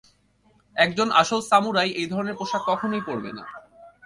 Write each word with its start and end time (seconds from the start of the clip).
একজন 0.75 1.07
আসল 1.11 1.39
সামুরাই 1.41 1.89
এই 1.91 2.07
ধরনের 2.07 2.35
পোশাক 2.35 2.61
কখনোই 2.67 3.03
পরবে 3.07 3.31
না। 3.37 3.43